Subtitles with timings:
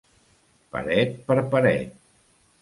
[0.75, 1.95] Paret per paret.